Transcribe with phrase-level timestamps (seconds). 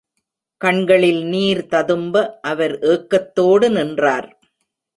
[0.61, 4.29] கண்களில் நீர் ததும்ப அவர் ஏக்கத்தோடு நின்றார்.